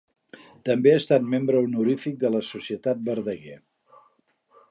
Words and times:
També 0.69 0.93
ha 0.93 1.01
estat 1.01 1.27
membre 1.33 1.61
honorífic 1.65 2.17
de 2.25 2.33
la 2.37 2.43
Societat 2.49 3.03
Verdaguer. 3.11 3.59